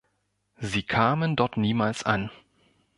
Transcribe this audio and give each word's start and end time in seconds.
Sie 0.57 0.81
kamen 0.81 1.35
dort 1.35 1.57
niemals 1.57 2.01
an. 2.03 2.31